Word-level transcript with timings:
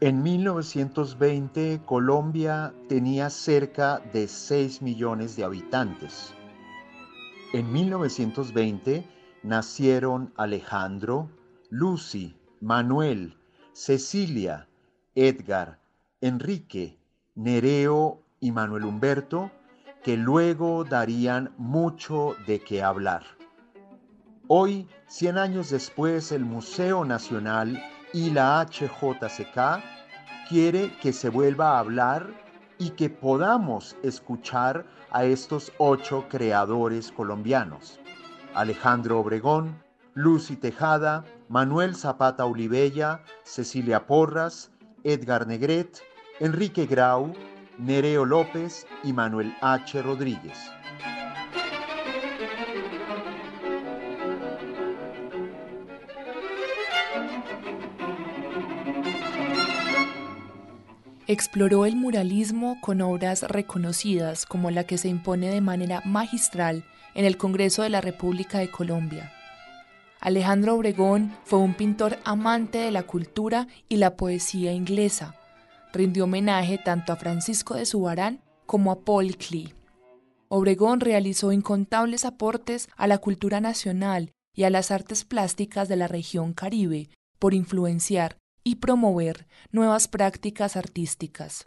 En 0.00 0.22
1920 0.22 1.80
Colombia 1.84 2.72
tenía 2.88 3.30
cerca 3.30 3.98
de 4.12 4.28
6 4.28 4.80
millones 4.80 5.34
de 5.34 5.42
habitantes. 5.42 6.34
En 7.52 7.72
1920 7.72 9.04
nacieron 9.42 10.32
Alejandro, 10.36 11.28
Lucy, 11.70 12.36
Manuel, 12.60 13.36
Cecilia, 13.72 14.68
Edgar, 15.16 15.80
Enrique, 16.20 16.96
Nereo 17.34 18.22
y 18.38 18.52
Manuel 18.52 18.84
Humberto, 18.84 19.50
que 20.04 20.16
luego 20.16 20.84
darían 20.84 21.52
mucho 21.58 22.36
de 22.46 22.60
qué 22.60 22.84
hablar. 22.84 23.24
Hoy, 24.46 24.86
100 25.08 25.38
años 25.38 25.70
después, 25.70 26.30
el 26.30 26.44
Museo 26.44 27.04
Nacional 27.04 27.82
y 28.12 28.30
la 28.30 28.64
HJCK 28.64 29.82
quiere 30.48 30.96
que 31.00 31.12
se 31.12 31.28
vuelva 31.28 31.76
a 31.76 31.80
hablar 31.80 32.26
y 32.78 32.90
que 32.90 33.10
podamos 33.10 33.96
escuchar 34.02 34.86
a 35.10 35.24
estos 35.24 35.72
ocho 35.78 36.26
creadores 36.28 37.12
colombianos. 37.12 38.00
Alejandro 38.54 39.20
Obregón, 39.20 39.82
Lucy 40.14 40.56
Tejada, 40.56 41.24
Manuel 41.48 41.94
Zapata 41.94 42.44
Olivella, 42.44 43.22
Cecilia 43.44 44.06
Porras, 44.06 44.70
Edgar 45.04 45.46
Negret, 45.46 46.00
Enrique 46.40 46.86
Grau, 46.86 47.32
Nereo 47.78 48.24
López 48.24 48.86
y 49.04 49.12
Manuel 49.12 49.54
H. 49.60 50.02
Rodríguez. 50.02 50.58
Exploró 61.30 61.84
el 61.84 61.94
muralismo 61.94 62.80
con 62.80 63.02
obras 63.02 63.42
reconocidas 63.42 64.46
como 64.46 64.70
la 64.70 64.84
que 64.84 64.96
se 64.96 65.08
impone 65.08 65.50
de 65.50 65.60
manera 65.60 66.00
magistral 66.06 66.84
en 67.14 67.26
el 67.26 67.36
Congreso 67.36 67.82
de 67.82 67.90
la 67.90 68.00
República 68.00 68.60
de 68.60 68.70
Colombia. 68.70 69.30
Alejandro 70.20 70.74
Obregón 70.74 71.36
fue 71.44 71.58
un 71.58 71.74
pintor 71.74 72.18
amante 72.24 72.78
de 72.78 72.90
la 72.90 73.02
cultura 73.02 73.68
y 73.90 73.96
la 73.96 74.16
poesía 74.16 74.72
inglesa. 74.72 75.34
Rindió 75.92 76.24
homenaje 76.24 76.78
tanto 76.78 77.12
a 77.12 77.16
Francisco 77.16 77.74
de 77.74 77.84
Subarán 77.84 78.40
como 78.64 78.90
a 78.90 79.00
Paul 79.00 79.36
Klee. 79.36 79.74
Obregón 80.48 81.00
realizó 81.00 81.52
incontables 81.52 82.24
aportes 82.24 82.88
a 82.96 83.06
la 83.06 83.18
cultura 83.18 83.60
nacional 83.60 84.30
y 84.54 84.64
a 84.64 84.70
las 84.70 84.90
artes 84.90 85.26
plásticas 85.26 85.88
de 85.88 85.96
la 85.96 86.08
región 86.08 86.54
Caribe 86.54 87.10
por 87.38 87.52
influenciar 87.52 88.38
y 88.64 88.76
promover 88.76 89.46
nuevas 89.72 90.08
prácticas 90.08 90.76
artísticas. 90.76 91.64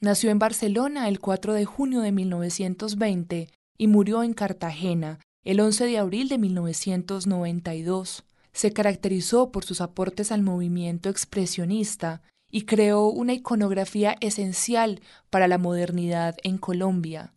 Nació 0.00 0.30
en 0.30 0.38
Barcelona 0.38 1.08
el 1.08 1.20
4 1.20 1.54
de 1.54 1.64
junio 1.64 2.00
de 2.00 2.12
1920 2.12 3.48
y 3.78 3.86
murió 3.86 4.22
en 4.22 4.34
Cartagena 4.34 5.20
el 5.44 5.60
11 5.60 5.86
de 5.86 5.98
abril 5.98 6.28
de 6.28 6.38
1992. 6.38 8.24
Se 8.52 8.72
caracterizó 8.72 9.50
por 9.50 9.64
sus 9.64 9.80
aportes 9.80 10.32
al 10.32 10.42
movimiento 10.42 11.08
expresionista 11.08 12.22
y 12.50 12.62
creó 12.62 13.06
una 13.06 13.32
iconografía 13.32 14.16
esencial 14.20 15.00
para 15.30 15.48
la 15.48 15.58
modernidad 15.58 16.36
en 16.42 16.58
Colombia. 16.58 17.32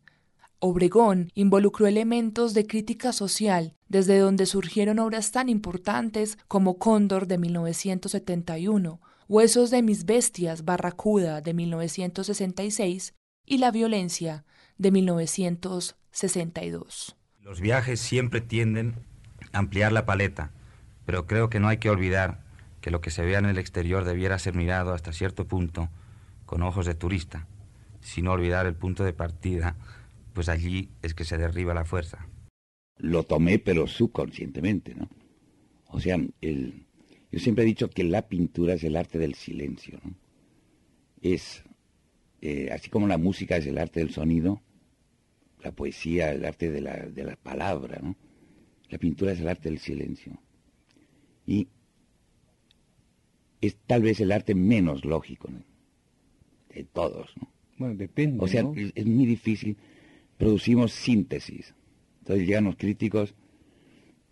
Obregón 0.68 1.30
involucró 1.36 1.86
elementos 1.86 2.56
de 2.56 2.66
crítica 2.66 3.14
social 3.14 3.76
desde 3.88 4.18
donde 4.18 4.48
surgieron 4.48 4.98
obras 4.98 5.32
tan 5.32 5.48
importantes 5.48 6.40
como 6.48 6.80
Cóndor 6.80 7.28
de 7.28 7.38
1971, 7.38 9.00
Huesos 9.28 9.70
de 9.70 9.84
mis 9.84 10.06
bestias, 10.06 10.66
Barracuda 10.66 11.42
de 11.42 11.54
1966 11.54 13.14
y 13.46 13.60
La 13.60 13.70
violencia 13.70 14.44
de 14.80 14.90
1962. 14.90 17.16
Los 17.42 17.62
viajes 17.62 18.00
siempre 18.00 18.42
tienden 18.42 18.96
a 19.52 19.60
ampliar 19.60 19.92
la 19.92 20.08
paleta, 20.08 20.50
pero 21.06 21.28
creo 21.28 21.52
que 21.52 21.60
no 21.60 21.68
hay 21.68 21.78
que 21.78 21.92
olvidar 21.92 22.44
que 22.82 22.90
lo 22.90 23.02
que 23.02 23.12
se 23.12 23.24
vea 23.24 23.38
en 23.38 23.46
el 23.46 23.60
exterior 23.60 24.04
debiera 24.04 24.40
ser 24.40 24.56
mirado 24.56 24.96
hasta 24.96 25.14
cierto 25.14 25.46
punto 25.46 25.90
con 26.48 26.64
ojos 26.64 26.88
de 26.88 26.96
turista, 26.96 27.46
sin 28.02 28.28
olvidar 28.28 28.66
el 28.66 28.74
punto 28.74 29.04
de 29.04 29.14
partida, 29.14 29.76
pues 30.36 30.50
allí 30.50 30.92
es 31.02 31.16
que 31.16 31.26
se 31.26 31.40
derriba 31.40 31.74
la 31.74 31.86
fuerza 31.86 32.30
lo 32.98 33.24
tomé, 33.24 33.60
pero 33.60 33.88
subconscientemente, 33.88 34.96
¿no? 34.96 35.10
O 35.88 36.00
sea, 36.00 36.18
el, 36.42 36.86
yo 37.32 37.40
siempre 37.40 37.64
he 37.64 37.68
dicho 37.68 37.90
que 37.90 38.04
la 38.04 38.28
pintura 38.28 38.74
es 38.74 38.84
el 38.84 38.96
arte 38.96 39.18
del 39.18 39.36
silencio, 39.36 40.00
¿no? 40.04 40.16
Es, 41.22 41.64
eh, 42.42 42.70
así 42.72 42.90
como 42.90 43.08
la 43.08 43.18
música 43.18 43.58
es 43.58 43.66
el 43.66 43.78
arte 43.78 44.00
del 44.00 44.12
sonido, 44.12 44.62
la 45.64 45.72
poesía 45.72 46.32
el 46.32 46.46
arte 46.46 46.72
de 46.72 46.82
la, 46.82 46.96
de 46.98 47.24
la 47.24 47.36
palabra, 47.36 48.00
¿no? 48.02 48.16
La 48.90 48.98
pintura 48.98 49.32
es 49.32 49.40
el 49.40 49.48
arte 49.48 49.70
del 49.70 49.80
silencio. 49.80 50.40
Y 51.48 51.68
es 53.62 53.76
tal 53.88 54.04
vez 54.04 54.20
el 54.20 54.32
arte 54.32 54.54
menos 54.54 55.06
lógico 55.06 55.50
¿no? 55.50 55.64
de 56.70 56.84
todos, 56.84 57.36
¿no? 57.42 57.52
Bueno, 57.78 57.96
depende. 57.96 58.44
O 58.44 58.48
sea, 58.48 58.64
es 58.96 59.06
muy 59.06 59.26
difícil. 59.26 59.76
Producimos 60.38 60.92
síntesis 60.92 61.74
entonces 62.26 62.48
llegan 62.48 62.64
los 62.64 62.76
críticos, 62.76 63.36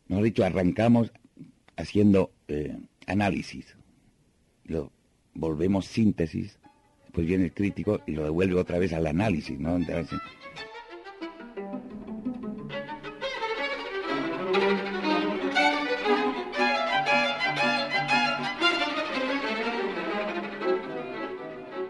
mejor 0.08 0.26
dicho, 0.26 0.44
arrancamos 0.44 1.12
haciendo 1.76 2.32
eh, 2.48 2.76
análisis, 3.06 3.78
lo 4.64 4.92
volvemos 5.36 5.86
síntesis, 5.86 6.58
pues 7.12 7.28
viene 7.28 7.44
el 7.46 7.54
crítico 7.54 8.02
y 8.08 8.14
lo 8.14 8.24
devuelve 8.24 8.60
otra 8.60 8.80
vez 8.80 8.94
al 8.94 9.06
análisis, 9.06 9.60
¿no? 9.60 9.78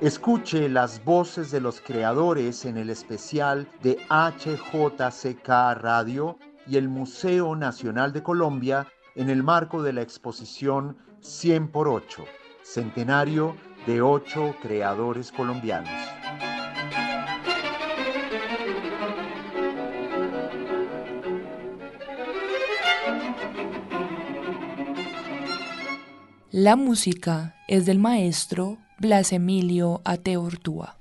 Escuche 0.04 0.68
las 0.68 1.06
voces 1.06 1.50
de 1.50 1.62
los 1.62 1.80
creadores 1.80 2.66
en 2.66 2.76
el 2.76 2.90
especial 2.90 3.70
de 3.82 3.98
HJCK 4.10 5.48
Radio 5.80 6.38
y 6.68 6.76
el 6.76 6.90
Museo 6.90 7.56
Nacional 7.56 8.12
de 8.12 8.22
Colombia 8.22 8.86
en 9.16 9.30
el 9.30 9.44
marco 9.44 9.82
de 9.82 9.94
la 9.94 10.02
exposición 10.02 10.98
100 11.22 11.70
por 11.70 11.88
8, 11.88 12.26
centenario 12.64 13.56
de 13.88 14.02
ocho 14.02 14.58
creadores 14.62 15.32
colombianos. 15.32 15.90
La 26.52 26.76
música 26.76 27.56
es 27.70 27.86
del 27.86 28.00
maestro 28.00 28.80
Blas 29.04 29.34
Emilio 29.34 30.00
Ateortúa. 30.06 30.96